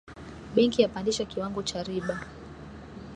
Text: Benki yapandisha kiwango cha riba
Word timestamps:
Benki 0.55 0.81
yapandisha 0.81 1.25
kiwango 1.25 1.63
cha 1.63 1.83
riba 1.83 2.17